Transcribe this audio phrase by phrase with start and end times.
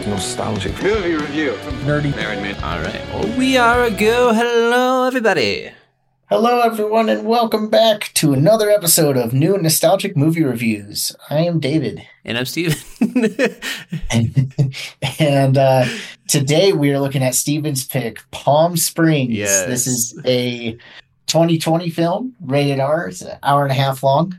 [0.00, 0.82] like nostalgic.
[0.82, 1.52] Movie review.
[1.56, 2.14] from Nerdy.
[2.16, 2.54] Married man.
[2.62, 3.02] All right.
[3.12, 4.32] Well, we are a go.
[4.32, 5.72] Hello, everybody.
[6.30, 11.14] Hello, everyone, and welcome back to another episode of New Nostalgic Movie Reviews.
[11.28, 12.06] I am David.
[12.24, 12.78] And I'm Steven.
[15.18, 15.84] and uh,
[16.28, 19.32] today we are looking at Steven's pick, Palm Springs.
[19.32, 19.66] Yes.
[19.66, 20.72] This is a
[21.26, 23.08] 2020 film, rated R.
[23.08, 24.38] It's an hour and a half long.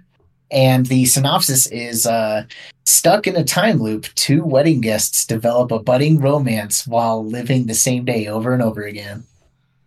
[0.52, 2.44] And the synopsis is uh,
[2.86, 7.74] stuck in a time loop, two wedding guests develop a budding romance while living the
[7.74, 9.24] same day over and over again.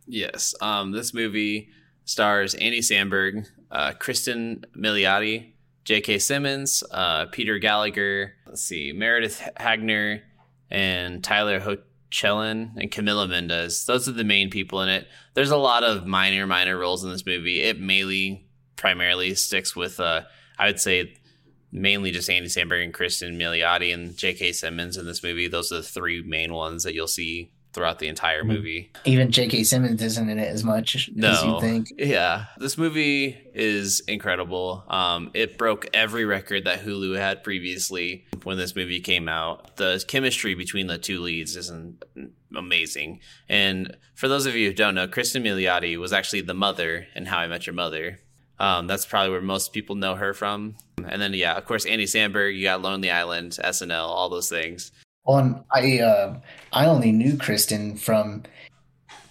[0.07, 0.55] yes.
[0.61, 1.69] Um, this movie
[2.07, 5.53] stars Andy Samberg, uh, Cristin Milioti,
[5.85, 6.19] J.K.
[6.19, 8.35] Simmons, uh, Peter Gallagher.
[8.47, 10.23] Let's see, Meredith Hagner,
[10.71, 13.85] and Tyler Hoechlin and Camila Mendes.
[13.85, 15.09] Those are the main people in it.
[15.35, 17.61] There's a lot of minor, minor roles in this movie.
[17.61, 18.47] It mainly,
[18.77, 20.23] primarily sticks with, uh,
[20.59, 21.15] I would say,
[21.73, 24.53] mainly just Andy Samberg and Cristin Milioti and J.K.
[24.53, 25.49] Simmons in this movie.
[25.49, 28.93] Those are the three main ones that you'll see throughout the entire movie.
[29.05, 29.65] Even J.K.
[29.65, 31.57] Simmons isn't in it as much as No.
[31.57, 31.89] you think.
[31.99, 34.85] Yeah, this movie is incredible.
[34.87, 39.77] Um, it broke every record that Hulu had previously when this movie came out.
[39.77, 41.99] The chemistry between the two leads is an-
[42.57, 43.19] amazing.
[43.49, 47.27] And for those of you who don't know, Cristin Milioti was actually the mother in
[47.27, 48.21] How I Met Your Mother.
[48.59, 50.77] Um, that's probably where most people know her from.
[51.09, 52.57] And then, yeah, of course, Andy Samberg.
[52.57, 54.93] You got Lonely Island, SNL, all those things.
[55.27, 56.39] On I uh,
[56.73, 58.43] I only knew Cristin from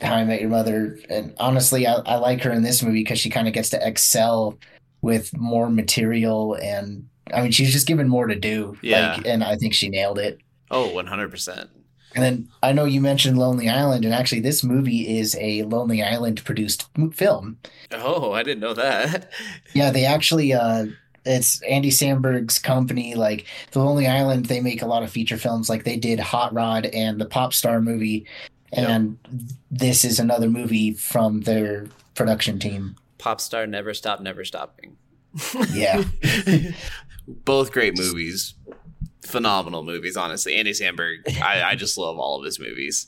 [0.02, 3.20] How I Met Your Mother, and honestly, I, I like her in this movie because
[3.20, 4.58] she kind of gets to excel
[5.04, 8.76] with more material, and I mean, she's just given more to do.
[8.82, 9.16] Yeah.
[9.18, 10.40] like, and I think she nailed it.
[10.72, 11.70] Oh, 100%.
[12.16, 16.04] And then I know you mentioned Lonely Island, and actually, this movie is a Lonely
[16.04, 17.58] Island produced film.
[17.92, 19.32] Oh, I didn't know that.
[19.74, 20.86] Yeah, they actually uh
[21.26, 25.70] it's Andy Samberg's company, like the Lonely Island, they make a lot of feature films
[25.70, 28.28] like they did Hot Rod and the Pop Star movie.
[28.74, 29.18] And
[29.72, 32.96] this is another movie from their production team.
[33.18, 34.98] Pop star never stop, never stopping.
[35.72, 36.04] Yeah.
[37.28, 38.54] Both great movies.
[39.26, 40.56] Phenomenal movies, honestly.
[40.56, 43.08] Andy Samberg, I, I just love all of his movies.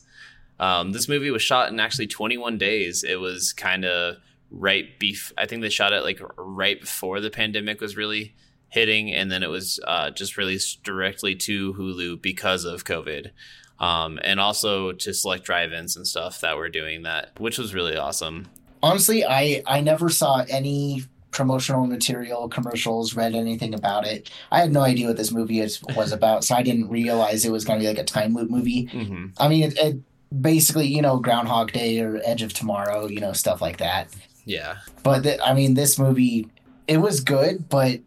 [0.60, 3.04] Um, this movie was shot in actually 21 days.
[3.04, 4.18] It was kind of
[4.52, 5.34] right beef.
[5.38, 8.36] I think they shot it like right before the pandemic was really
[8.70, 13.32] hitting, and then it was uh, just released directly to Hulu because of COVID.
[13.80, 17.98] Um, and also to select drive-ins and stuff that were doing that, which was really
[17.98, 18.48] awesome.
[18.82, 21.04] Honestly, I I never saw any
[21.36, 24.32] promotional material, commercials, read anything about it.
[24.52, 27.52] I had no idea what this movie is, was about, so I didn't realize it
[27.52, 28.86] was going to be like a time loop movie.
[28.86, 29.98] hmm I mean, it, it
[30.42, 34.08] basically, you know, Groundhog Day or Edge of Tomorrow, you know, stuff like that.
[34.46, 34.78] Yeah.
[35.04, 36.48] But th- I mean, this movie,
[36.88, 38.00] it was good, but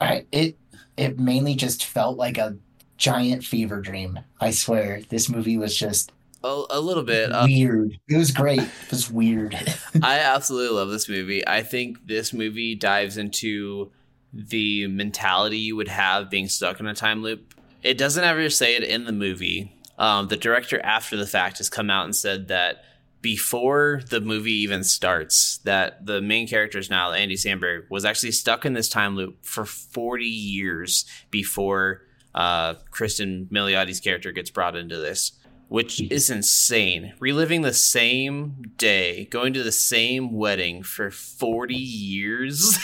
[0.00, 0.56] I it
[0.96, 2.56] it mainly just felt like a
[2.98, 4.20] giant fever dream.
[4.40, 6.12] I swear, this movie was just
[6.44, 7.30] A, a little bit.
[7.30, 7.98] Uh, weird.
[8.08, 8.60] It was great.
[8.60, 9.54] It was weird.
[10.02, 11.46] I absolutely love this movie.
[11.46, 13.92] I think this movie dives into
[14.32, 17.54] the mentality you would have being stuck in a time loop.
[17.82, 19.76] It doesn't ever say it in the movie.
[19.98, 22.84] Um, the director, after the fact, has come out and said that
[23.20, 28.32] before the movie even starts, that the main character is now Andy Samberg was actually
[28.32, 32.02] stuck in this time loop for 40 years before
[32.34, 35.32] uh, Cristin Milioti's character gets brought into this
[35.72, 36.06] which hmm.
[36.10, 37.14] is insane.
[37.18, 42.78] Reliving the same day, going to the same wedding for 40 years.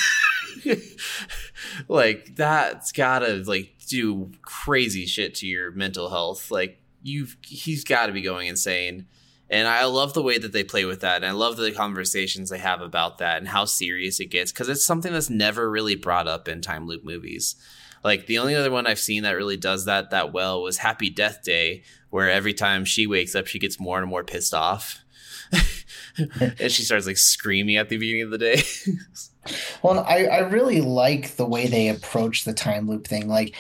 [1.89, 6.51] like that's gotta like do crazy shit to your mental health.
[6.51, 9.07] Like you've he's gotta be going insane.
[9.51, 11.17] And I love the way that they play with that.
[11.17, 14.51] And I love the conversations they have about that and how serious it gets.
[14.51, 17.55] Because it's something that's never really brought up in time loop movies.
[18.05, 21.11] Like the only other one I've seen that really does that that well was Happy
[21.11, 25.05] Death Day, where every time she wakes up, she gets more and more pissed off.
[26.41, 28.63] and she starts like screaming at the beginning of the day.
[29.83, 33.29] well, I I really like the way they approach the time loop thing.
[33.29, 33.55] Like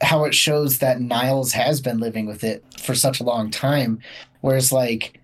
[0.00, 4.00] how it shows that Niles has been living with it for such a long time,
[4.40, 5.20] whereas like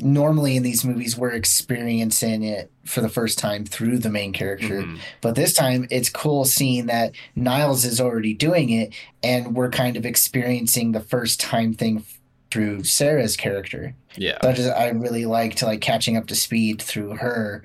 [0.00, 4.82] normally in these movies we're experiencing it for the first time through the main character
[4.82, 4.98] Mhm.
[5.20, 8.92] but this time it's cool seeing that niles is already doing it
[9.22, 12.04] and we're kind of experiencing the first time thing
[12.50, 14.38] through sarah's character Yeah.
[14.52, 17.64] just, I really liked like catching up to speed through her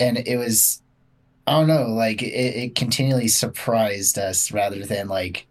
[0.00, 0.80] and it was
[1.46, 2.26] i don't know like it,
[2.56, 5.46] it continually surprised us rather than like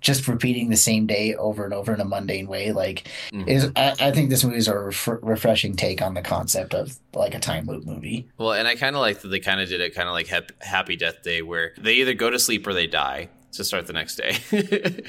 [0.00, 3.46] just repeating the same day over and over in a mundane way like Mhm.
[3.48, 6.98] is I, I think this movie is a ref- refreshing take on the concept of
[7.14, 9.68] like a time loop movie Well, and I kind of like that they kind of
[9.68, 12.66] did it kind of like hap- Happy Death Day, where they either go to sleep
[12.66, 13.28] or they die.
[13.52, 14.36] to start the next day.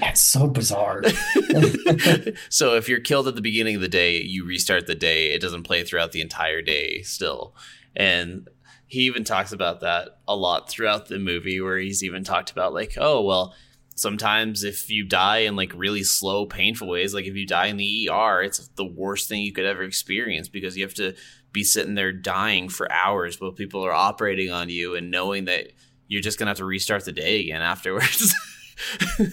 [0.00, 1.02] That's so bizarre.
[2.48, 5.32] so if you're killed at the beginning of the day, you restart the day.
[5.32, 7.54] It doesn't play throughout the entire day still.
[7.94, 8.48] And
[8.86, 12.74] he even talks about that a lot throughout the movie where he's even talked about
[12.74, 13.54] like, oh, well,
[14.00, 17.76] sometimes if you die in like really slow painful ways like if you die in
[17.76, 21.14] the ER it's the worst thing you could ever experience because you have to
[21.52, 25.72] be sitting there dying for hours while people are operating on you and knowing that
[26.10, 28.34] you're just gonna have to restart the day again afterwards.
[29.18, 29.30] and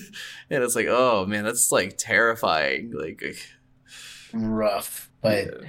[0.49, 2.93] it's like, oh man, that's like terrifying.
[2.93, 3.35] Like
[4.31, 5.67] rough, but yeah.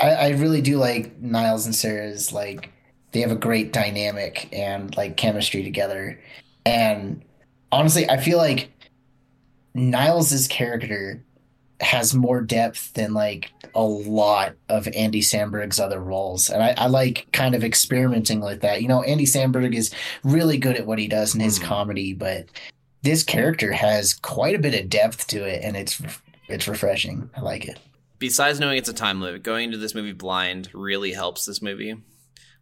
[0.00, 2.70] I, I really do like Niles and Sarah's like
[3.12, 6.20] they have a great dynamic and like chemistry together.
[6.66, 7.22] And
[7.74, 8.70] honestly, I feel like
[9.74, 11.22] Niles's character
[11.80, 16.48] has more depth than like a lot of Andy Samberg's other roles.
[16.48, 18.80] And I, I, like kind of experimenting with that.
[18.80, 19.92] You know, Andy Samberg is
[20.22, 21.64] really good at what he does in his mm.
[21.64, 22.46] comedy, but
[23.02, 26.00] this character has quite a bit of depth to it and it's
[26.48, 27.28] it's refreshing.
[27.36, 27.78] I like it.
[28.18, 31.96] Besides knowing it's a time limit, going into this movie blind really helps this movie.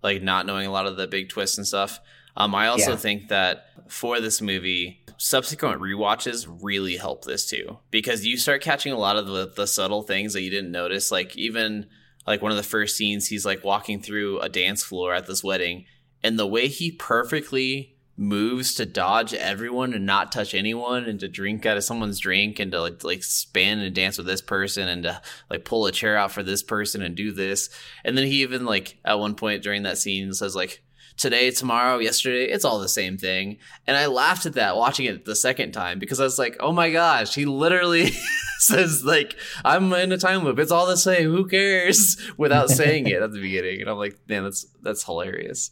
[0.02, 2.00] Like not knowing a lot of the big twists and stuff.
[2.36, 2.96] Um, I also yeah.
[2.96, 8.92] think that for this movie, subsequent re-watches really help this too because you start catching
[8.92, 11.86] a lot of the, the subtle things that you didn't notice like even
[12.26, 15.44] like one of the first scenes he's like walking through a dance floor at this
[15.44, 15.84] wedding
[16.24, 21.28] and the way he perfectly moves to dodge everyone and not touch anyone and to
[21.28, 24.88] drink out of someone's drink and to like like spin and dance with this person
[24.88, 27.70] and to like pull a chair out for this person and do this
[28.04, 30.82] and then he even like at one point during that scene says like
[31.16, 33.58] today, tomorrow, yesterday, it's all the same thing.
[33.86, 36.72] And I laughed at that watching it the second time because I was like, oh
[36.72, 38.10] my gosh, he literally
[38.58, 40.58] says like, I'm in a time loop.
[40.58, 41.30] It's all the same.
[41.30, 42.16] Who cares?
[42.36, 43.80] Without saying it at the beginning.
[43.80, 45.70] And I'm like, man, that's that's hilarious.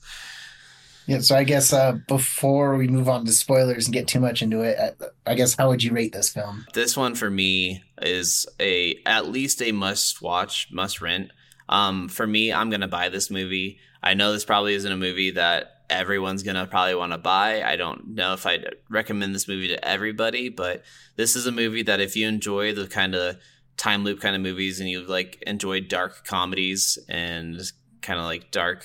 [1.06, 4.42] Yeah, so I guess uh, before we move on to spoilers and get too much
[4.42, 6.64] into it, uh, I guess how would you rate this film?
[6.72, 11.32] This one for me is a at least a must watch, must rent.
[11.68, 13.80] Um, for me, I'm gonna buy this movie.
[14.02, 17.62] I know this probably isn't a movie that everyone's gonna probably want to buy.
[17.62, 20.82] I don't know if I'd recommend this movie to everybody, but
[21.16, 23.36] this is a movie that if you enjoy the kind of
[23.76, 27.60] time loop kind of movies and you like enjoy dark comedies and
[28.02, 28.84] kind of like dark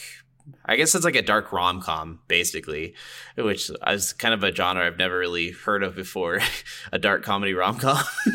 [0.65, 2.95] I guess it's like a dark rom com, basically,
[3.37, 6.39] which is kind of a genre I've never really heard of before
[6.91, 8.03] a dark comedy rom com.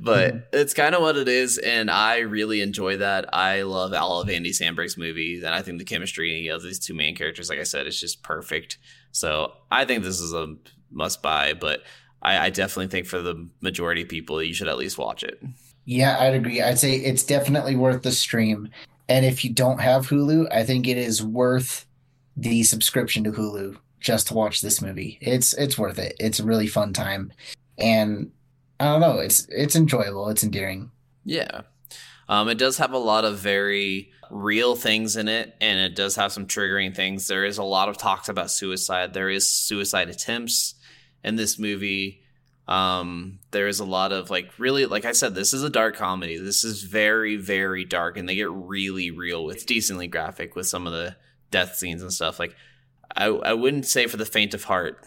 [0.00, 0.38] but mm-hmm.
[0.52, 1.58] it's kind of what it is.
[1.58, 3.32] And I really enjoy that.
[3.34, 5.42] I love all of Andy Samberg's movies.
[5.42, 8.22] And I think the chemistry of these two main characters, like I said, is just
[8.22, 8.78] perfect.
[9.12, 10.56] So I think this is a
[10.90, 11.54] must buy.
[11.54, 11.82] But
[12.22, 15.40] I, I definitely think for the majority of people, you should at least watch it.
[15.84, 16.62] Yeah, I'd agree.
[16.62, 18.70] I'd say it's definitely worth the stream.
[19.08, 21.86] And if you don't have Hulu, I think it is worth
[22.36, 25.18] the subscription to Hulu just to watch this movie.
[25.20, 26.16] It's it's worth it.
[26.20, 27.32] It's a really fun time.
[27.78, 28.30] And
[28.80, 30.90] I don't know, it's it's enjoyable, it's endearing.
[31.24, 31.62] Yeah.
[32.28, 36.16] Um, it does have a lot of very real things in it, and it does
[36.16, 37.26] have some triggering things.
[37.26, 39.12] There is a lot of talks about suicide.
[39.12, 40.74] There is suicide attempts
[41.22, 42.22] in this movie.
[42.66, 45.96] Um, there is a lot of like really, like I said, this is a dark
[45.96, 46.38] comedy.
[46.38, 50.86] This is very, very dark, and they get really real with decently graphic with some
[50.86, 51.16] of the
[51.50, 52.38] death scenes and stuff.
[52.38, 52.56] Like,
[53.14, 55.06] I I wouldn't say for the faint of heart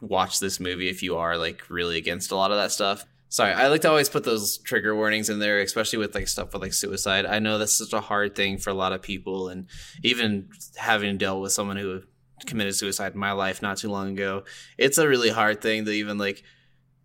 [0.00, 3.04] watch this movie if you are like really against a lot of that stuff.
[3.30, 6.52] Sorry, I like to always put those trigger warnings in there, especially with like stuff
[6.52, 7.26] with like suicide.
[7.26, 9.66] I know that's such a hard thing for a lot of people, and
[10.02, 12.02] even having dealt with someone who
[12.46, 14.44] committed suicide in my life not too long ago,
[14.78, 16.42] it's a really hard thing to even like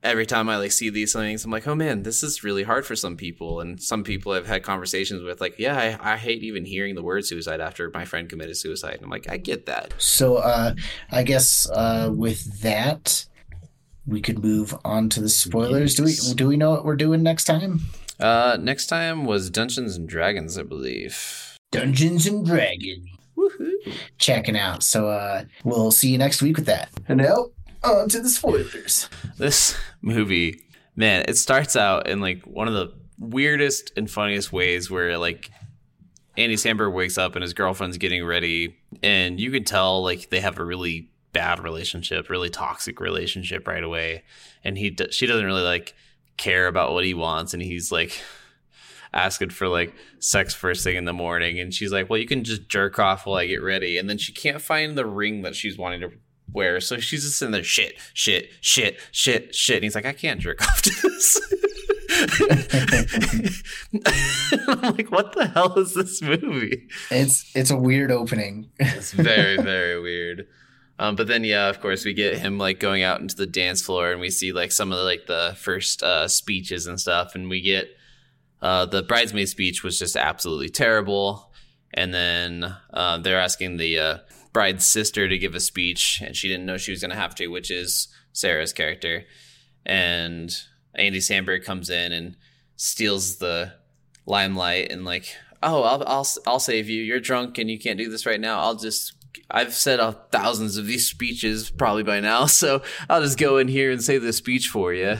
[0.03, 2.85] every time I like see these things, I'm like, oh man, this is really hard
[2.85, 3.61] for some people.
[3.61, 7.01] And some people I've had conversations with, like, yeah, I, I hate even hearing the
[7.01, 8.95] word suicide after my friend committed suicide.
[8.95, 9.93] And I'm like, I get that.
[9.97, 10.75] So uh,
[11.09, 13.25] I guess uh, with that,
[14.05, 15.95] we could move on to the spoilers.
[15.95, 17.79] Do we do we know what we're doing next time?
[18.19, 21.57] Uh, next time was Dungeons and Dragons, I believe.
[21.71, 23.07] Dungeons and Dragons.
[23.37, 23.71] Woohoo!
[24.17, 24.83] Checking out.
[24.83, 26.89] So uh, we'll see you next week with that.
[27.07, 27.47] Now
[27.83, 29.09] on to the spoilers.
[29.37, 30.61] This movie,
[30.95, 35.49] man, it starts out in like one of the weirdest and funniest ways where like
[36.37, 40.39] Andy Samberg wakes up and his girlfriend's getting ready, and you can tell like they
[40.39, 44.23] have a really bad relationship, really toxic relationship right away,
[44.63, 45.93] and he she doesn't really like
[46.37, 48.19] care about what he wants, and he's like
[49.13, 52.43] asking for like sex first thing in the morning, and she's like, "Well, you can
[52.43, 55.55] just jerk off while I get ready," and then she can't find the ring that
[55.55, 56.11] she's wanting to
[56.53, 59.77] where so she's just sitting there shit shit shit shit shit.
[59.77, 61.41] And he's like i can't jerk off to this.
[64.67, 66.87] I'm like what the hell is this movie?
[67.11, 68.69] It's it's a weird opening.
[68.79, 70.47] It's very very weird.
[70.99, 73.81] Um, but then, yeah, of course, we get him like going out into the dance
[73.81, 77.35] floor, and we see like some of the like the first uh, speeches and stuff,
[77.35, 77.87] and we get
[78.61, 81.51] uh, the bridesmaid speech was just absolutely terrible,
[81.93, 84.17] and then uh, they're asking the uh,
[84.53, 87.35] bride's sister to give a speech, and she didn't know she was going to have
[87.35, 89.25] to, which is Sarah's character,
[89.85, 90.55] and
[90.95, 92.37] Andy Samberg comes in and
[92.75, 93.73] steals the
[94.25, 97.01] limelight and like, oh, I'll I'll I'll save you.
[97.01, 98.59] You're drunk and you can't do this right now.
[98.59, 99.13] I'll just
[99.49, 103.67] I've said uh, thousands of these speeches probably by now, so I'll just go in
[103.67, 105.17] here and say the speech for you.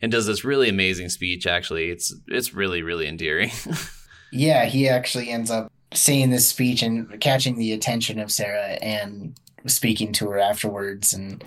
[0.00, 1.46] And does this really amazing speech.
[1.46, 3.52] Actually, it's it's really really endearing.
[4.32, 9.38] yeah, he actually ends up saying this speech and catching the attention of Sarah and
[9.66, 11.44] speaking to her afterwards, and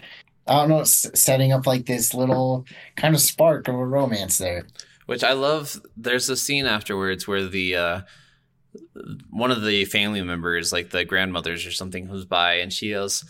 [0.47, 4.67] I don't know, setting up like this little kind of spark of a romance there.
[5.05, 5.81] Which I love.
[5.95, 8.01] There's a scene afterwards where the uh,
[9.29, 13.23] one of the family members, like the grandmothers or something, comes by and she goes,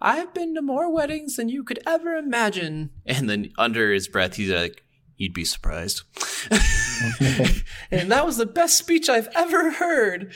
[0.00, 2.90] I've been to more weddings than you could ever imagine.
[3.06, 4.82] And then under his breath, he's like,
[5.16, 6.02] You'd be surprised.
[7.90, 10.32] and that was the best speech I've ever heard.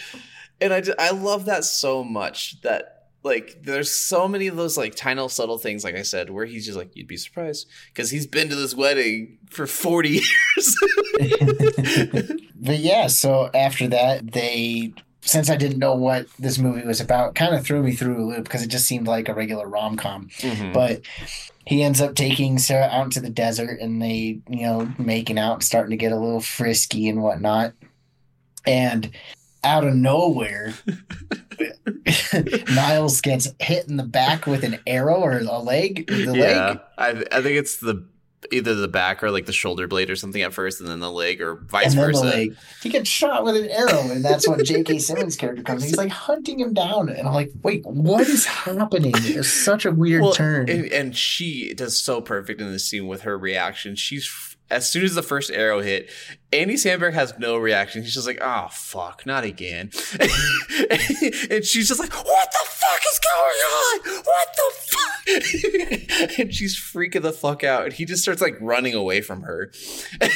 [0.61, 2.97] And I, I love that so much that
[3.27, 6.65] like there's so many of those like tiny subtle things like i said where he's
[6.65, 10.09] just like you'd be surprised because he's been to this wedding for 40
[10.57, 10.77] years
[12.55, 14.95] but yeah so after that they
[15.27, 18.25] since i didn't know what this movie was about kind of threw me through a
[18.25, 20.73] loop because it just seemed like a regular rom-com mm-hmm.
[20.73, 21.03] but
[21.67, 25.63] he ends up taking sarah out into the desert and they you know making out
[25.63, 27.73] starting to get a little frisky and whatnot
[28.67, 29.11] and
[29.67, 30.75] out of nowhere,
[32.73, 36.07] Niles gets hit in the back with an arrow or a leg.
[36.07, 36.81] The yeah, leg.
[36.97, 38.07] I, I think it's the
[38.51, 41.11] either the back or like the shoulder blade or something at first, and then the
[41.11, 42.49] leg or vice versa.
[42.83, 44.99] He gets shot with an arrow, and that's when J.K.
[44.99, 45.85] Simmons' character comes.
[45.85, 49.13] He's like hunting him down, and I'm like, wait, what is happening?
[49.17, 50.69] It's such a weird well, turn.
[50.69, 53.97] And, and, she does so perfect in this scene with her reaction.
[53.97, 56.11] She's as soon as the first arrow hit,
[56.53, 58.03] Andy Samberg has no reaction.
[58.03, 59.91] He's just like, oh, fuck, not again.
[60.21, 64.23] and she's just like, what the fuck is going on?
[64.25, 65.07] What the fuck?
[66.39, 67.85] and she's freaking the fuck out.
[67.85, 69.71] And he just starts like running away from her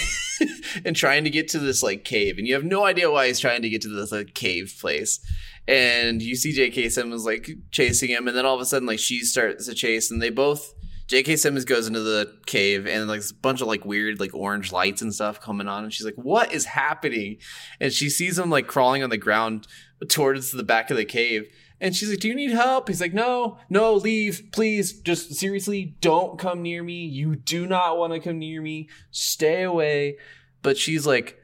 [0.85, 2.39] and trying to get to this like cave.
[2.39, 5.19] And you have no idea why he's trying to get to this like cave place.
[5.67, 6.89] And you see J.K.
[6.89, 8.29] Simmons like chasing him.
[8.29, 10.73] And then all of a sudden, like she starts to chase and they both
[11.11, 11.35] J.K.
[11.35, 15.02] Simmons goes into the cave and like a bunch of like weird like orange lights
[15.02, 17.38] and stuff coming on, and she's like, "What is happening?"
[17.81, 19.67] And she sees him like crawling on the ground
[20.09, 23.12] towards the back of the cave, and she's like, "Do you need help?" He's like,
[23.12, 25.00] "No, no, leave, please.
[25.00, 27.07] Just seriously, don't come near me.
[27.07, 28.88] You do not want to come near me.
[29.11, 30.17] Stay away."
[30.62, 31.40] But she's like,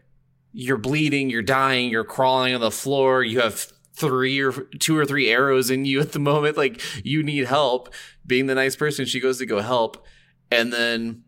[0.53, 1.29] "You're bleeding.
[1.29, 1.91] You're dying.
[1.91, 3.25] You're crawling on the floor.
[3.25, 7.23] You have." three or two or three arrows in you at the moment like you
[7.23, 7.89] need help
[8.27, 10.05] being the nice person, she goes to go help,
[10.51, 11.23] and then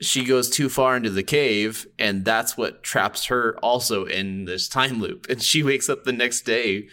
[0.00, 4.68] she goes too far into the cave, and that's what traps her also in this
[4.68, 5.26] time loop.
[5.28, 6.88] And she wakes up the next day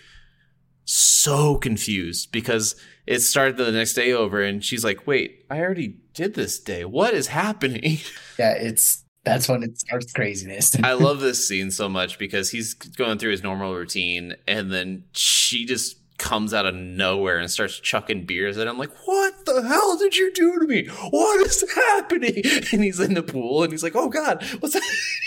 [0.85, 2.75] so confused because
[3.05, 6.85] it started the next day over, and she's like, "Wait, I already did this day.
[6.85, 7.99] What is happening?"
[8.37, 10.77] Yeah, it's that's when it starts craziness.
[10.83, 15.03] I love this scene so much because he's going through his normal routine, and then
[15.11, 18.77] she just comes out of nowhere and starts chucking beers at him.
[18.77, 20.87] Like, what the hell did you do to me?
[21.09, 22.43] What is happening?
[22.71, 24.83] And he's in the pool and he's like, oh God, what's that?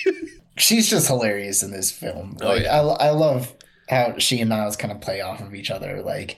[0.58, 2.36] She's just hilarious in this film.
[2.40, 2.80] Oh, yeah.
[2.80, 3.54] I, I love
[3.88, 6.02] how she and Niles kind of play off of each other.
[6.02, 6.36] Like,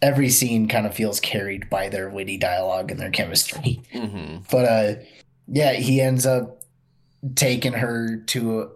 [0.00, 3.82] every scene kind of feels carried by their witty dialogue and their chemistry.
[3.92, 4.44] Mm-hmm.
[4.50, 4.94] But, uh,
[5.48, 6.62] yeah, he ends up
[7.34, 8.70] taking her to,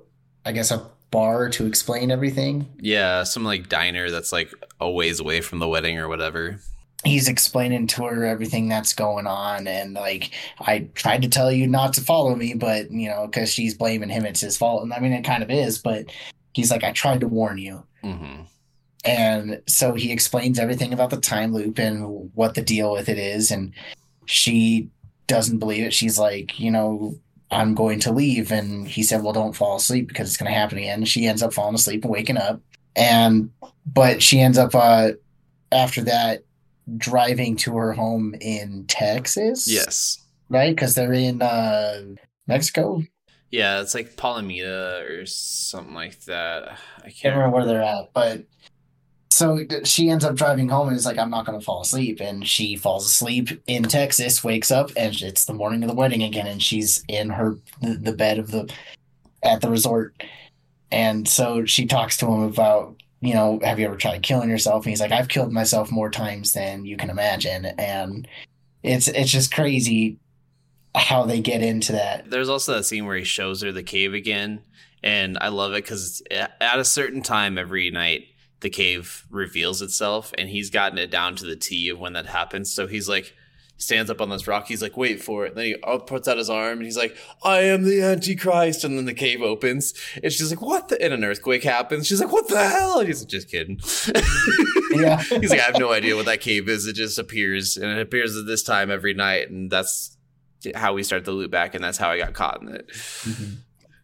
[0.44, 2.68] I guess, a bar to explain everything.
[2.80, 6.60] Yeah, some like diner that's like a ways away from the wedding or whatever.
[7.04, 11.66] He's explaining to her everything that's going on, and like I tried to tell you
[11.66, 14.82] not to follow me, but you know, because she's blaming him, it's his fault.
[14.82, 16.06] And I mean, it kind of is, but
[16.52, 17.84] he's like, I tried to warn you.
[18.02, 18.42] Mm-hmm.
[19.04, 23.18] And so he explains everything about the time loop and what the deal with it
[23.18, 23.72] is, and
[24.24, 24.90] she
[25.28, 25.94] doesn't believe it.
[25.94, 27.14] She's like, you know,
[27.50, 28.50] I'm going to leave.
[28.52, 31.04] And he said, Well, don't fall asleep because it's going to happen again.
[31.04, 32.60] She ends up falling asleep and waking up.
[32.94, 33.50] And,
[33.84, 35.12] but she ends up, uh,
[35.70, 36.42] after that,
[36.96, 39.68] driving to her home in Texas.
[39.68, 40.22] Yes.
[40.48, 40.74] Right?
[40.74, 42.02] Because they're in uh,
[42.46, 43.02] Mexico.
[43.50, 46.78] Yeah, it's like Palomita or something like that.
[47.04, 48.44] I can't remember where they're at, but
[49.30, 52.20] so she ends up driving home and is like, I'm not going to fall asleep.
[52.20, 56.22] And she falls asleep in Texas, wakes up, and it's the morning of the wedding
[56.22, 56.46] again.
[56.46, 58.72] And she's in her, the bed of the,
[59.42, 60.14] at the resort.
[60.90, 64.84] And so she talks to him about, you know, have you ever tried killing yourself?
[64.84, 67.66] And he's like, I've killed myself more times than you can imagine.
[67.66, 68.26] And
[68.82, 70.18] it's it's just crazy
[70.94, 72.30] how they get into that.
[72.30, 74.62] There's also that scene where he shows her the cave again,
[75.02, 78.28] and I love it because at a certain time every night
[78.60, 82.26] the cave reveals itself, and he's gotten it down to the T of when that
[82.26, 82.72] happens.
[82.72, 83.34] So he's like
[83.78, 84.66] stands up on this rock.
[84.66, 85.50] He's like, wait for it.
[85.50, 88.84] And then he puts out his arm and he's like, I am the Antichrist.
[88.84, 90.88] And then the cave opens and she's like, what?
[90.88, 91.00] The?
[91.02, 92.06] And an earthquake happens.
[92.06, 93.00] She's like, what the hell?
[93.00, 93.78] And he's like, just kidding.
[94.92, 95.20] yeah.
[95.22, 96.86] he's like, I have no idea what that cave is.
[96.86, 99.50] It just appears and it appears at this time every night.
[99.50, 100.16] And that's
[100.74, 101.74] how we start the loop back.
[101.74, 102.88] And that's how I got caught in it.
[102.88, 103.54] Mm-hmm.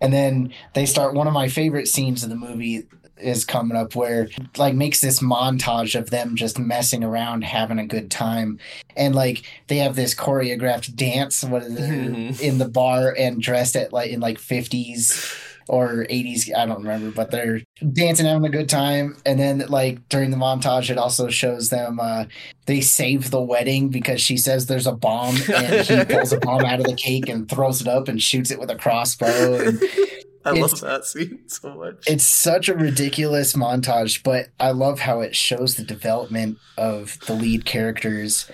[0.01, 2.89] And then they start one of my favorite scenes in the movie
[3.23, 7.87] is coming up where like makes this montage of them just messing around having a
[7.87, 8.59] good time
[8.97, 12.43] and like they have this choreographed dance what is mm-hmm.
[12.43, 15.38] in the bar and dressed at like in like 50s
[15.69, 17.61] or 80s i don't remember but they're
[17.93, 22.00] dancing having a good time and then like during the montage it also shows them
[22.00, 22.25] uh
[22.67, 26.64] they save the wedding because she says there's a bomb and he pulls a bomb
[26.64, 29.81] out of the cake and throws it up and shoots it with a crossbow and
[30.45, 32.05] I love that scene so much.
[32.07, 37.35] It's such a ridiculous montage, but I love how it shows the development of the
[37.35, 38.51] lead characters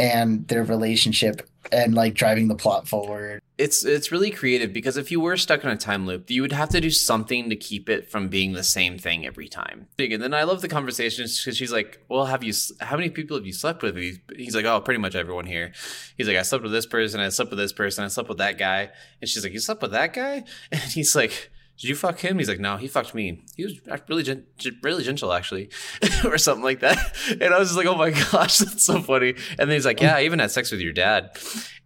[0.00, 3.42] and their relationship and like driving the plot forward.
[3.58, 6.52] It's it's really creative because if you were stuck in a time loop, you would
[6.52, 9.88] have to do something to keep it from being the same thing every time.
[9.98, 12.54] And then I love the conversations because she's like, "Well, have you?
[12.80, 13.96] How many people have you slept with?"
[14.34, 15.72] He's like, "Oh, pretty much everyone here."
[16.16, 17.20] He's like, "I slept with this person.
[17.20, 18.04] I slept with this person.
[18.04, 18.88] I slept with that guy."
[19.20, 21.50] And she's like, "You slept with that guy?" And he's like
[21.80, 22.38] did you fuck him?
[22.38, 23.42] He's like, no, he fucked me.
[23.56, 24.44] He was really, gen-
[24.82, 25.70] really gentle, actually,
[26.26, 27.16] or something like that.
[27.30, 29.30] And I was just like, oh my gosh, that's so funny.
[29.58, 31.30] And then he's like, yeah, I even had sex with your dad.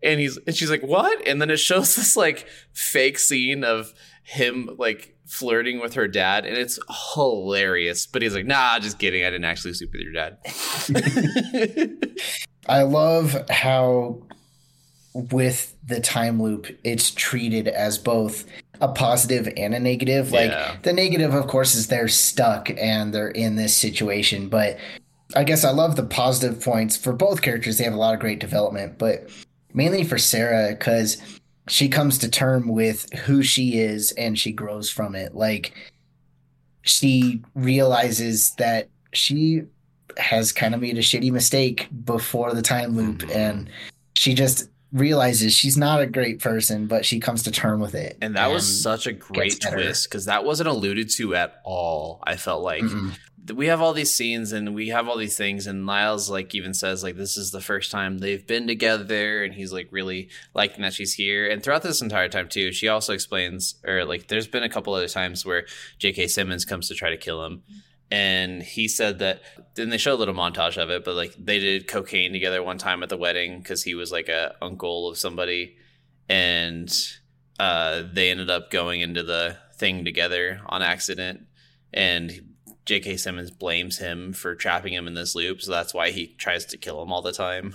[0.03, 1.25] And he's, and she's like, what?
[1.29, 6.45] And then it shows this like fake scene of him like flirting with her dad,
[6.45, 6.81] and it's
[7.15, 8.09] hilarious.
[8.09, 9.25] But he's like, nah, just kidding.
[9.25, 10.39] I didn't actually sleep with your dad.
[12.69, 14.27] I love how
[15.15, 18.45] with the time loop, it's treated as both
[18.81, 20.33] a positive and a negative.
[20.33, 20.77] Like yeah.
[20.83, 24.49] the negative, of course, is they're stuck and they're in this situation.
[24.49, 24.79] But
[25.37, 27.79] I guess I love the positive points for both characters.
[27.79, 29.31] They have a lot of great development, but
[29.73, 31.23] mainly for Sarah because
[31.69, 35.35] she comes to term with who she is and she grows from it.
[35.35, 35.75] Like
[36.83, 39.63] she realizes that she
[40.19, 43.37] has kind of made a shitty mistake before the time loop mm-hmm.
[43.37, 43.71] and
[44.15, 48.17] she just realizes she's not a great person, but she comes to term with it.
[48.23, 52.21] And that and was such a great twist because that wasn't alluded to at all.
[52.25, 53.15] I felt like mm
[53.53, 56.73] we have all these scenes and we have all these things, and Niles like even
[56.73, 60.83] says like this is the first time they've been together, and he's like really liking
[60.83, 61.47] that she's here.
[61.49, 64.95] And throughout this entire time too, she also explains or like there's been a couple
[64.95, 65.67] other times where
[65.99, 66.29] J.K.
[66.29, 67.63] Simmons comes to try to kill him
[68.15, 69.43] and he said that
[69.75, 72.79] then they show a little montage of it but like they did cocaine together one
[72.79, 75.77] time at the wedding because he was like a uncle of somebody.
[76.29, 76.89] And
[77.59, 81.47] uh, they ended up going into the thing together on accident.
[81.93, 82.55] And
[82.87, 86.67] j.k simmons blames him for trapping him in this loop so that's why he tries
[86.67, 87.75] to kill him all the time.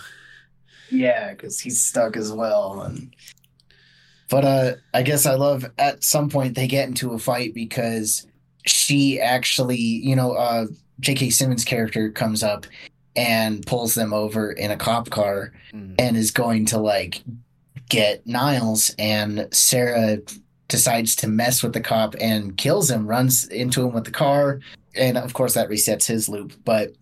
[0.89, 3.13] Yeah because he's stuck as well and
[4.29, 8.27] but uh i guess i love at some point they get into a fight because
[8.65, 10.67] she actually, you know, uh,
[10.99, 11.29] J.K.
[11.29, 12.65] Simmons' character comes up
[13.15, 15.95] and pulls them over in a cop car mm.
[15.97, 17.23] and is going to like
[17.89, 20.19] get Niles, and Sarah
[20.67, 24.59] decides to mess with the cop and kills him, runs into him with the car,
[24.95, 26.53] and of course that resets his loop.
[26.63, 26.93] But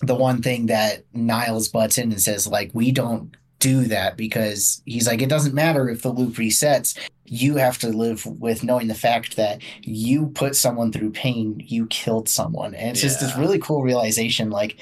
[0.00, 4.82] the one thing that Niles butts in and says, like, we don't do that because
[4.86, 6.98] he's like, it doesn't matter if the loop resets.
[7.24, 11.86] You have to live with knowing the fact that you put someone through pain, you
[11.86, 12.74] killed someone.
[12.74, 13.08] And it's yeah.
[13.08, 14.80] just this really cool realization like,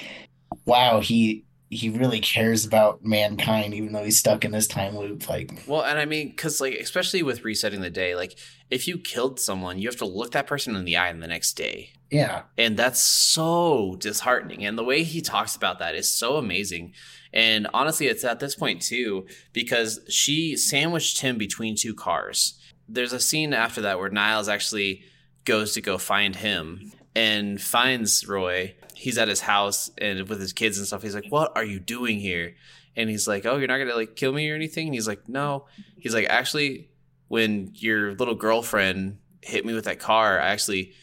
[0.65, 5.27] wow, he he really cares about mankind even though he's stuck in this time loop
[5.27, 8.37] like well and i mean because like especially with resetting the day like
[8.69, 11.27] if you killed someone you have to look that person in the eye in the
[11.27, 16.09] next day yeah and that's so disheartening and the way he talks about that is
[16.09, 16.93] so amazing
[17.35, 22.57] and honestly, it's at this point too, because she sandwiched him between two cars.
[22.87, 25.03] There's a scene after that where Niles actually
[25.43, 28.75] goes to go find him and finds Roy.
[28.93, 31.01] He's at his house and with his kids and stuff.
[31.01, 32.55] He's like, What are you doing here?
[32.95, 34.87] And he's like, Oh, you're not gonna like kill me or anything?
[34.87, 35.65] And he's like, No.
[35.99, 36.89] He's like, actually,
[37.27, 40.93] when your little girlfriend hit me with that car, I actually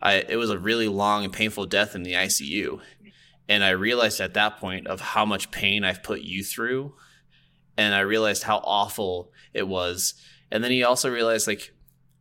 [0.00, 2.80] I it was a really long and painful death in the ICU.
[3.52, 6.94] And I realized at that point of how much pain I've put you through.
[7.76, 10.14] And I realized how awful it was.
[10.50, 11.74] And then he also realized, like,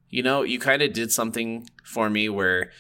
[0.10, 2.72] you know, you kind of did something for me where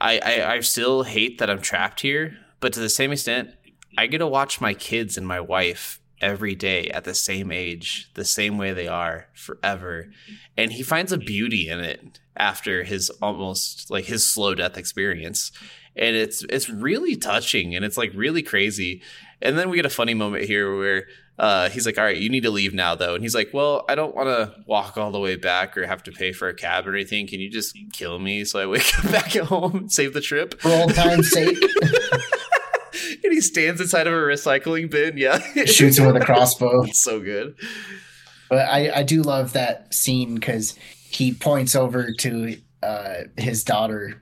[0.00, 3.50] I, I I still hate that I'm trapped here, but to the same extent,
[3.96, 8.10] I get to watch my kids and my wife every day at the same age,
[8.14, 10.10] the same way they are forever.
[10.56, 15.52] And he finds a beauty in it after his almost like his slow death experience.
[15.96, 19.02] And it's it's really touching and it's like really crazy.
[19.42, 21.06] And then we get a funny moment here where
[21.38, 23.84] uh, he's like, "All right, you need to leave now, though." And he's like, "Well,
[23.88, 26.54] I don't want to walk all the way back or have to pay for a
[26.54, 27.28] cab or anything.
[27.28, 30.20] Can you just kill me so I wake up back at home and save the
[30.20, 31.58] trip for old time's sake?"
[33.24, 35.16] and he stands inside of a recycling bin.
[35.16, 36.84] Yeah, shoots him with a crossbow.
[36.84, 37.54] It's so good.
[38.48, 40.74] But I, I do love that scene because
[41.10, 44.20] he points over to uh, his daughter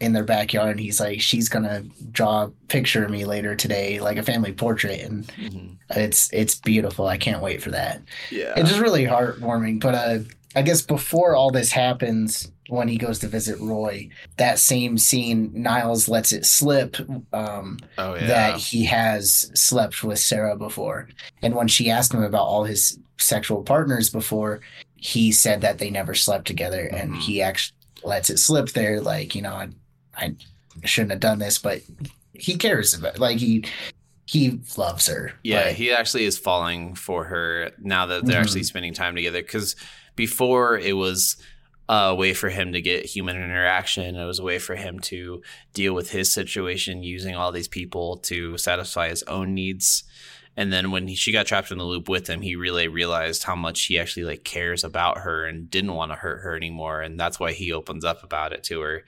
[0.00, 3.98] in their backyard and he's like she's gonna draw a picture of me later today
[3.98, 5.74] like a family portrait and mm-hmm.
[5.90, 8.00] it's it's beautiful i can't wait for that
[8.30, 10.18] yeah it's just really heartwarming but uh
[10.56, 15.50] i guess before all this happens when he goes to visit roy that same scene
[15.54, 16.96] niles lets it slip
[17.32, 18.26] um oh, yeah.
[18.26, 21.08] that he has slept with sarah before
[21.42, 24.60] and when she asked him about all his sexual partners before
[24.96, 27.20] he said that they never slept together and mm-hmm.
[27.20, 29.68] he actually lets it slip there like you know I,
[30.18, 30.34] I
[30.84, 31.82] shouldn't have done this, but
[32.32, 33.64] he cares about like he
[34.26, 35.32] he loves her.
[35.42, 35.72] Yeah, but...
[35.74, 38.42] he actually is falling for her now that they're mm-hmm.
[38.42, 39.42] actually spending time together.
[39.42, 39.76] Because
[40.18, 41.36] before it was
[41.88, 44.16] a way for him to get human interaction.
[44.16, 45.40] It was a way for him to
[45.72, 50.04] deal with his situation using all these people to satisfy his own needs.
[50.56, 53.44] And then when he, she got trapped in the loop with him, he really realized
[53.44, 57.00] how much he actually like cares about her and didn't want to hurt her anymore.
[57.00, 59.04] And that's why he opens up about it to her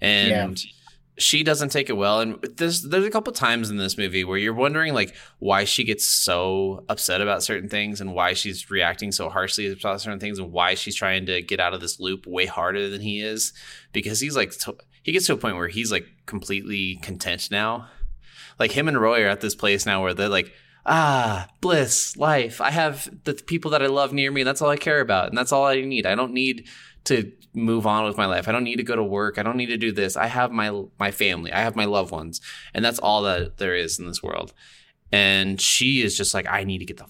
[0.00, 0.70] and yeah.
[1.16, 2.20] She doesn't take it well.
[2.20, 5.84] And there's there's a couple times in this movie where you're wondering like why she
[5.84, 10.38] gets so upset about certain things and why she's reacting so harshly about certain things
[10.38, 13.52] and why she's trying to get out of this loop way harder than he is
[13.92, 14.52] because he's like
[15.02, 17.88] he gets to a point where he's like completely content now.
[18.58, 20.52] Like him and Roy are at this place now where they're like
[20.86, 22.60] ah, bliss, life.
[22.60, 25.28] I have the people that I love near me, and that's all I care about,
[25.28, 26.04] and that's all I need.
[26.04, 26.68] I don't need
[27.04, 28.48] to move on with my life.
[28.48, 29.38] I don't need to go to work.
[29.38, 30.16] I don't need to do this.
[30.16, 31.52] I have my my family.
[31.52, 32.40] I have my loved ones,
[32.72, 34.52] and that's all that there is in this world.
[35.12, 37.06] And she is just like, I need to get the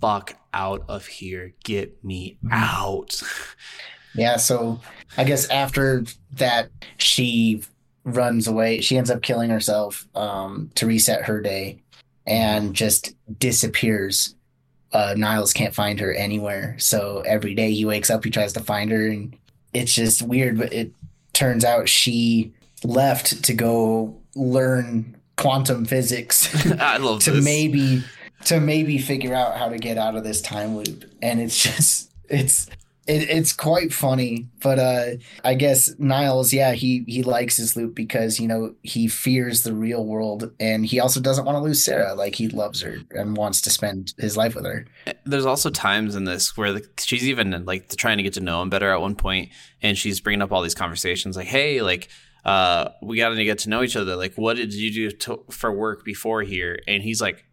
[0.00, 1.54] fuck out of here.
[1.64, 3.22] Get me out.
[4.14, 4.36] Yeah.
[4.36, 4.80] So
[5.16, 7.62] I guess after that, she
[8.04, 8.80] runs away.
[8.80, 11.82] She ends up killing herself um, to reset her day,
[12.26, 14.34] and just disappears
[14.92, 16.76] uh, Niles can't find her anywhere.
[16.78, 19.36] So every day he wakes up, he tries to find her, and
[19.74, 20.58] it's just weird.
[20.58, 20.92] But it
[21.32, 22.52] turns out she
[22.84, 26.48] left to go learn quantum physics.
[26.80, 27.44] I love to this.
[27.44, 28.02] maybe
[28.46, 32.10] to maybe figure out how to get out of this time loop, and it's just
[32.28, 32.68] it's
[33.08, 35.04] it, it's quite funny, but uh,
[35.42, 39.72] I guess Niles, yeah, he he likes his loop because you know he fears the
[39.72, 42.14] real world, and he also doesn't want to lose Sarah.
[42.14, 44.86] Like he loves her and wants to spend his life with her.
[45.24, 48.60] There's also times in this where the, she's even like trying to get to know
[48.60, 52.08] him better at one point, and she's bringing up all these conversations like, "Hey, like."
[52.44, 54.16] Uh, we got to get to know each other.
[54.16, 56.78] Like, what did you do to, for work before here?
[56.86, 57.44] And he's like,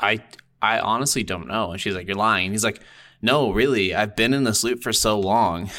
[0.00, 0.20] I,
[0.60, 1.70] I honestly don't know.
[1.70, 2.50] And she's like, you're lying.
[2.50, 2.80] he's like,
[3.22, 5.70] no, really, I've been in this loop for so long.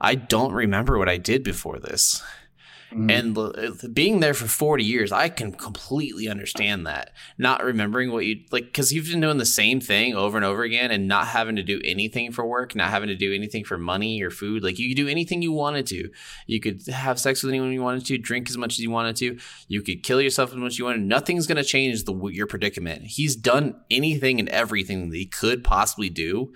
[0.00, 2.22] I don't remember what I did before this.
[2.96, 3.78] Mm.
[3.84, 7.12] And being there for 40 years, I can completely understand that.
[7.36, 10.62] Not remembering what you like, because you've been doing the same thing over and over
[10.62, 13.76] again and not having to do anything for work, not having to do anything for
[13.76, 14.62] money or food.
[14.62, 16.08] Like, you could do anything you wanted to.
[16.46, 19.16] You could have sex with anyone you wanted to, drink as much as you wanted
[19.16, 19.38] to.
[19.68, 21.02] You could kill yourself as much as you wanted.
[21.02, 23.02] Nothing's going to change the your predicament.
[23.02, 26.54] He's done anything and everything that he could possibly do.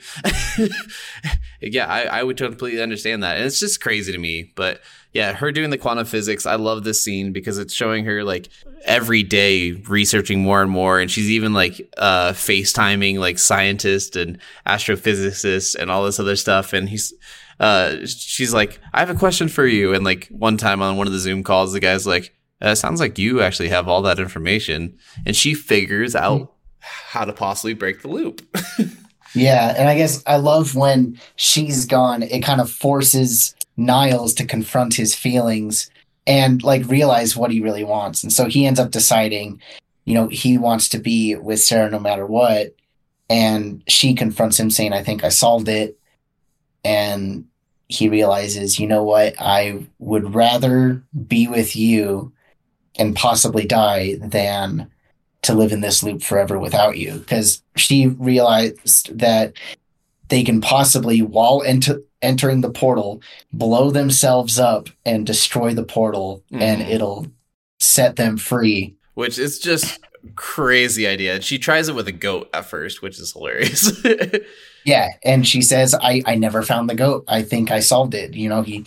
[1.60, 3.36] yeah, I, I would completely understand that.
[3.36, 4.52] And it's just crazy to me.
[4.54, 4.80] But
[5.12, 6.46] yeah, her doing the quantum physics.
[6.46, 8.48] I love this scene because it's showing her like
[8.84, 14.38] every day researching more and more, and she's even like uh, FaceTiming like scientists and
[14.66, 16.72] astrophysicists and all this other stuff.
[16.72, 17.12] And he's
[17.58, 19.94] uh, she's like, I have a question for you.
[19.94, 23.00] And like one time on one of the Zoom calls, the guy's like, uh, sounds
[23.00, 24.96] like you actually have all that information,
[25.26, 28.42] and she figures out how to possibly break the loop.
[29.34, 32.22] yeah, and I guess I love when she's gone.
[32.22, 35.90] It kind of forces Niles to confront his feelings
[36.26, 38.22] and like realize what he really wants.
[38.22, 39.60] And so he ends up deciding,
[40.04, 42.74] you know, he wants to be with Sarah no matter what.
[43.28, 45.98] And she confronts him saying, I think I solved it.
[46.84, 47.46] And
[47.88, 49.34] he realizes, you know what?
[49.40, 52.32] I would rather be with you
[52.96, 54.90] and possibly die than
[55.42, 57.14] to live in this loop forever without you.
[57.18, 59.54] Because she realized that
[60.28, 66.42] they can possibly wall into entering the portal blow themselves up and destroy the portal
[66.52, 66.88] and Mhm.
[66.90, 67.26] it'll
[67.78, 69.98] set them free which is just
[70.34, 71.40] crazy idea.
[71.42, 73.90] She tries it with a goat at first, which is hilarious.
[74.84, 77.24] Yeah, and she says, "I I never found the goat.
[77.28, 78.32] I think I solved it.
[78.32, 78.84] You know, he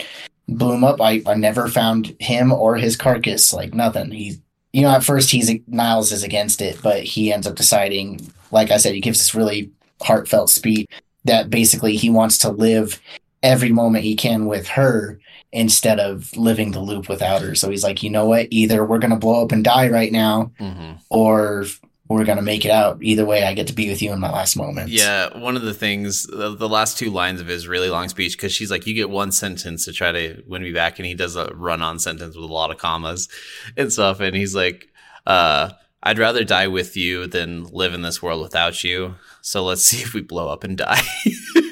[0.47, 0.99] blew him up.
[0.99, 3.53] I I never found him or his carcass.
[3.53, 4.09] Like nothing.
[4.09, 4.37] He,
[4.71, 8.21] you know, at first he's Niles is against it, but he ends up deciding.
[8.49, 9.69] Like I said, he gives this really
[10.01, 10.87] heartfelt speech
[11.25, 12.99] that basically he wants to live
[13.43, 15.19] every moment he can with her
[15.51, 17.53] instead of living the loop without her.
[17.53, 18.47] So he's like, you know what?
[18.49, 20.97] Either we're gonna blow up and die right now, Mhm.
[21.11, 21.65] or
[22.09, 22.97] we're gonna make it out.
[23.01, 24.91] Either way, I get to be with you in my last moments.
[24.91, 28.35] Yeah, one of the things, the, the last two lines of his really long speech,
[28.37, 31.13] because she's like, "You get one sentence to try to win me back," and he
[31.15, 33.29] does a run-on sentence with a lot of commas
[33.77, 34.89] and stuff, and he's like,
[35.25, 35.69] uh,
[36.03, 39.15] "I'd rather die with you than live in this world without you.
[39.41, 41.01] So let's see if we blow up and die."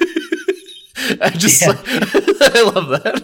[1.20, 1.72] I just, Yeah.
[1.84, 3.22] I love that.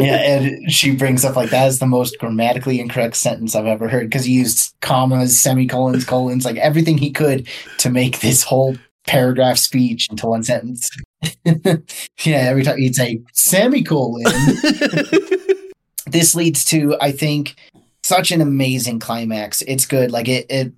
[0.00, 3.88] yeah, and she brings up like that is the most grammatically incorrect sentence I've ever
[3.88, 8.76] heard because he used commas, semicolons, colons, like everything he could to make this whole
[9.06, 10.90] paragraph speech into one sentence.
[11.44, 11.76] yeah,
[12.24, 14.22] every time he'd say semicolon.
[16.06, 17.56] this leads to, I think,
[18.02, 19.62] such an amazing climax.
[19.62, 20.10] It's good.
[20.10, 20.72] Like it, it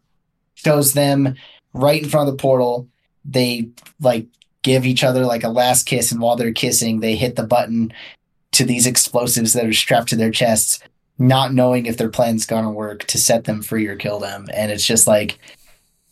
[0.55, 1.35] shows them
[1.73, 2.89] right in front of the portal.
[3.25, 3.69] They
[4.01, 4.27] like
[4.63, 7.93] give each other like a last kiss, and while they're kissing, they hit the button
[8.53, 10.81] to these explosives that are strapped to their chests,
[11.19, 14.47] not knowing if their plan's gonna work to set them free or kill them.
[14.55, 15.39] And it's just like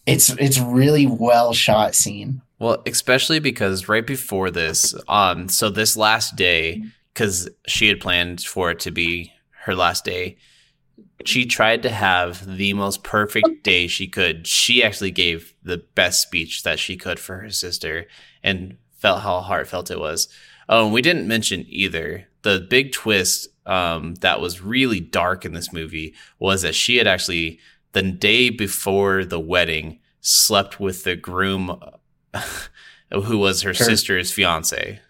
[0.06, 2.42] it's it's really well shot scene.
[2.58, 6.82] Well, especially because right before this, um, so this last day,
[7.14, 9.32] because she had planned for it to be
[9.64, 10.36] her last day,
[11.24, 14.46] she tried to have the most perfect day she could.
[14.46, 18.06] She actually gave the best speech that she could for her sister
[18.42, 20.28] and felt how heartfelt it was.
[20.68, 22.26] Oh, and we didn't mention either.
[22.42, 27.06] The big twist um, that was really dark in this movie was that she had
[27.06, 27.58] actually,
[27.92, 31.78] the day before the wedding, slept with the groom
[33.12, 33.86] who was her Sure.
[33.86, 35.00] sister's fiance.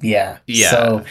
[0.00, 0.38] Yeah.
[0.46, 0.70] Yeah.
[0.70, 1.04] So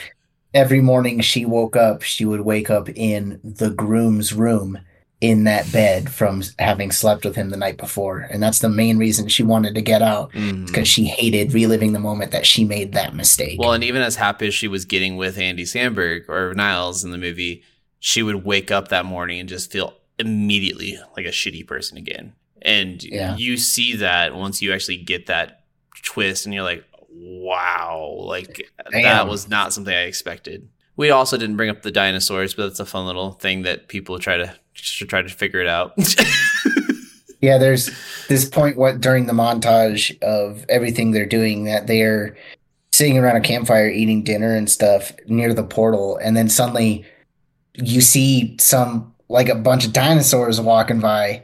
[0.53, 4.79] every morning she woke up, she would wake up in the groom's room
[5.19, 8.19] in that bed from having slept with him the night before.
[8.19, 10.65] And that's the main reason she wanted to get out mm-hmm.
[10.65, 13.59] because she hated reliving the moment that she made that mistake.
[13.59, 17.09] Well, and even as happy as she was getting with Andy Samberg or Niles in
[17.09, 17.63] the movie,
[17.99, 22.33] she would wake up that morning and just feel immediately like a shitty person again.
[22.61, 23.35] And Yeah.
[23.37, 25.63] you see that once you actually get that
[26.03, 26.83] twist and you're like,
[27.19, 30.67] wow, like that was not something I expected.
[30.95, 34.17] We also didn't bring up the dinosaurs, but that's a fun little thing that people
[34.19, 35.93] try to should try to figure it out.
[37.39, 37.91] Yeah, there's
[38.29, 42.35] this point what during the montage of everything they're doing that they're
[42.91, 47.05] sitting around a campfire eating dinner and stuff near the portal, and then suddenly
[47.75, 51.43] you see some like a bunch of dinosaurs walking by.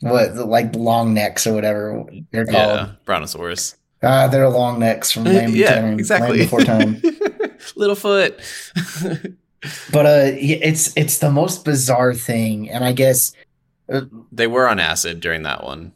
[0.00, 2.56] What like long necks or whatever they're called.
[2.56, 3.76] yeah, Brontosaurus.
[4.02, 6.38] Ah, they're long necks from Land, yeah, Time, exactly.
[6.38, 6.96] Land Before Time.
[7.76, 9.36] Littlefoot.
[9.92, 13.32] But uh, it's it's the most bizarre thing, and I guess
[14.32, 15.92] they were on acid during that one.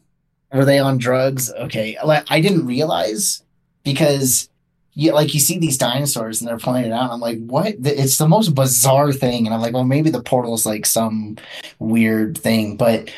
[0.53, 1.51] were they on drugs?
[1.51, 1.97] Okay,
[2.29, 3.43] I didn't realize
[3.83, 4.49] because
[4.93, 7.03] you like you see these dinosaurs and they're playing it out.
[7.03, 7.75] And I'm like, what?
[7.83, 11.37] It's the most bizarre thing, and I'm like, well, maybe the portal's like some
[11.79, 13.11] weird thing, but.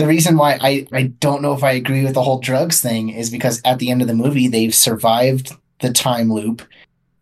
[0.00, 3.10] The reason why I, I don't know if I agree with the whole drugs thing
[3.10, 6.62] is because at the end of the movie, they've survived the time loop.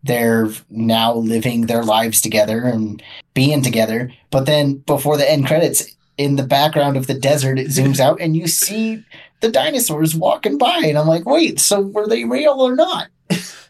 [0.03, 4.13] They're now living their lives together and being together.
[4.31, 8.21] But then before the end credits, in the background of the desert, it zooms out
[8.21, 9.03] and you see
[9.41, 10.79] the dinosaurs walking by.
[10.85, 13.09] And I'm like, wait, so were they real or not?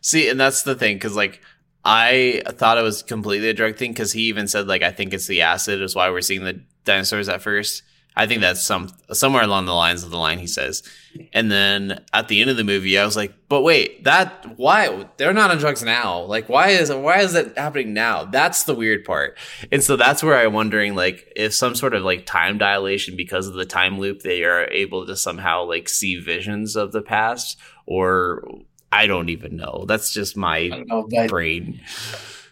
[0.01, 1.41] See, and that's the thing, because like
[1.83, 5.15] I thought it was completely a drug thing, because he even said like I think
[5.15, 7.81] it's the acid is why we're seeing the dinosaurs at first.
[8.15, 10.83] I think that's some somewhere along the lines of the line he says.
[11.31, 15.07] And then at the end of the movie, I was like, but wait, that why
[15.17, 16.21] they're not on drugs now?
[16.23, 18.25] Like, why is why is that happening now?
[18.25, 19.37] That's the weird part.
[19.71, 23.47] And so that's where I'm wondering, like, if some sort of like time dilation because
[23.47, 27.57] of the time loop, they are able to somehow like see visions of the past,
[27.85, 28.43] or
[28.91, 29.85] I don't even know.
[29.87, 31.81] That's just my know, brain.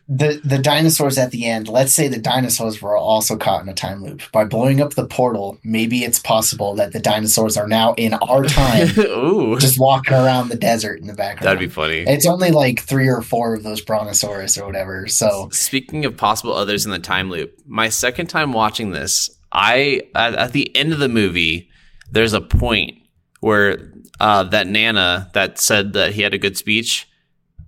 [0.09, 3.73] The the dinosaurs at the end let's say the dinosaurs were also caught in a
[3.73, 4.21] time loop.
[4.31, 8.45] By blowing up the portal maybe it's possible that the dinosaurs are now in our
[8.45, 11.47] time Ooh, just walking around the desert in the background.
[11.47, 12.05] That'd be funny.
[12.07, 15.49] it's only like three or four of those brontosaurus or whatever so.
[15.51, 20.35] Speaking of possible others in the time loop, my second time watching this, I at,
[20.35, 21.69] at the end of the movie,
[22.11, 22.97] there's a point
[23.39, 27.07] where uh, that Nana that said that he had a good speech,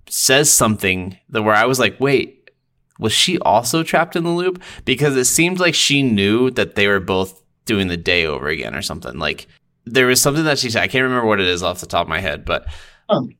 [0.08, 2.50] says something that where I was like, wait,
[2.98, 4.62] was she also trapped in the loop?
[4.84, 8.74] Because it seemed like she knew that they were both doing the day over again
[8.74, 9.18] or something.
[9.18, 9.46] Like
[9.84, 10.82] there was something that she said.
[10.82, 12.66] I can't remember what it is off the top of my head, but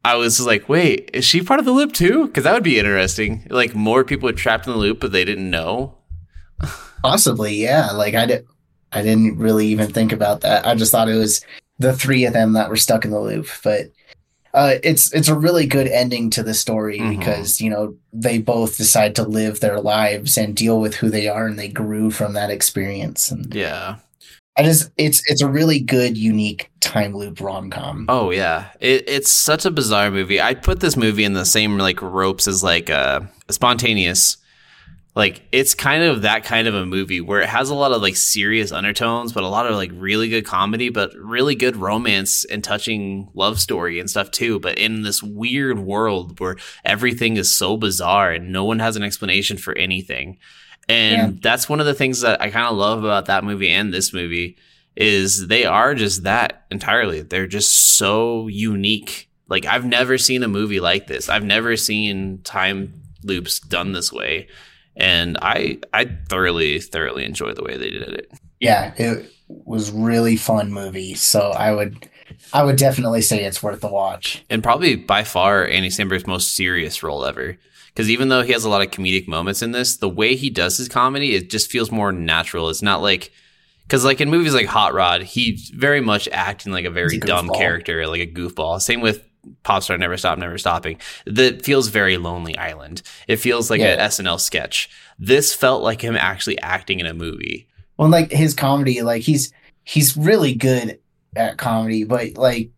[0.05, 2.27] I was like, wait, is she part of the loop too?
[2.27, 3.47] Because that would be interesting.
[3.51, 5.97] Like more people were trapped in the loop, but they didn't know.
[7.03, 7.91] Possibly, yeah.
[7.93, 8.47] Like I did,
[8.93, 10.67] I didn't really even think about that.
[10.67, 11.45] I just thought it was
[11.79, 13.47] the three of them that were stuck in the loop.
[13.63, 13.87] But
[14.53, 17.19] uh, it's it's a really good ending to the story mm-hmm.
[17.19, 21.29] because you know they both decide to live their lives and deal with who they
[21.29, 23.31] are, and they grew from that experience.
[23.31, 23.97] And yeah,
[24.57, 28.07] I just it's it's a really good, unique time loop rom com.
[28.09, 30.41] Oh yeah, it, it's such a bizarre movie.
[30.41, 34.37] I put this movie in the same like ropes as like uh, spontaneous
[35.17, 38.01] like it's kind of that kind of a movie where it has a lot of
[38.01, 42.45] like serious undertones but a lot of like really good comedy but really good romance
[42.45, 44.61] and touching love story and stuff too.
[44.61, 49.03] But in this weird world where everything is so bizarre and no one has an
[49.03, 50.39] explanation for anything.
[50.89, 51.39] And yeah.
[51.43, 54.13] that's one of the things that i kind of love about that movie and this
[54.13, 54.57] movie
[54.97, 57.23] is they are just that entirely.
[57.23, 59.29] They're just so unique.
[59.49, 61.29] Like i've never seen a movie like this.
[61.29, 64.49] I've never seen time loops done this way
[65.01, 68.33] and I I thoroughly thoroughly enjoy the way they did it.
[68.61, 71.15] Yeah, it was really fun movie.
[71.15, 72.09] So I would
[72.53, 74.45] I would definitely say it's worth the watch.
[74.51, 77.57] And probably by far Andy Samberg's most serious role ever.
[77.89, 80.49] Because even though he has a lot of comedic moments in this, the way he
[80.49, 82.69] does his comedy, it just feels more natural.
[82.69, 83.33] It's not like
[83.83, 87.21] because like in movies like Hot Rod, he's very much acting like a very a
[87.21, 88.81] dumb character, like a goofball.
[88.81, 89.27] Same with
[89.65, 91.01] Popstar Never Stop, Never Stopping.
[91.27, 93.03] That feels very Lonely Island.
[93.29, 93.95] It feels like yeah.
[93.95, 94.91] an SNL sketch.
[95.19, 97.69] This felt like him actually acting in a movie.
[97.97, 99.53] Well, like his comedy, like he's
[99.85, 100.99] he's really good
[101.37, 102.71] at comedy, but like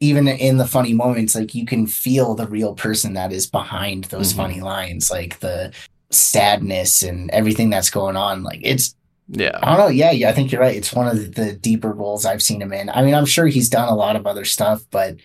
[0.00, 4.04] even in the funny moments, like you can feel the real person that is behind
[4.04, 4.38] those mm-hmm.
[4.38, 5.72] funny lines, like the
[6.10, 8.42] sadness and everything that's going on.
[8.42, 8.94] Like it's
[9.28, 9.58] yeah.
[9.62, 9.92] I don't know.
[9.92, 10.76] Yeah, yeah, I think you're right.
[10.76, 12.90] It's one of the deeper roles I've seen him in.
[12.90, 15.16] I mean, I'm sure he's done a lot of other stuff, but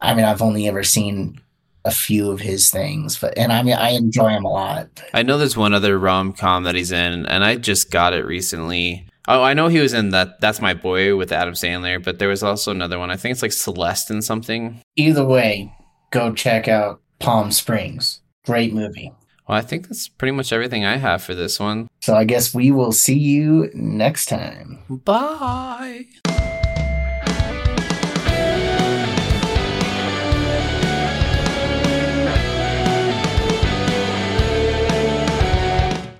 [0.00, 1.40] I mean, I've only ever seen
[1.84, 4.88] a few of his things, but and I mean, I enjoy him a lot.
[5.14, 8.26] I know there's one other rom com that he's in, and I just got it
[8.26, 9.06] recently.
[9.28, 10.40] Oh, I know he was in that.
[10.40, 13.10] That's my boy with Adam Sandler, but there was also another one.
[13.10, 14.82] I think it's like Celeste and something.
[14.96, 15.72] Either way,
[16.10, 18.20] go check out Palm Springs.
[18.44, 19.12] Great movie.
[19.48, 21.88] Well, I think that's pretty much everything I have for this one.
[22.00, 24.78] So I guess we will see you next time.
[24.88, 26.06] Bye.